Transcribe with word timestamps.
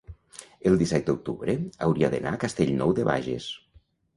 el 0.69 0.77
disset 0.81 1.03
d'octubre 1.09 1.55
hauria 1.89 2.11
d'anar 2.15 2.35
a 2.37 2.41
Castellnou 2.47 2.99
de 3.01 3.07
Bages. 3.11 3.51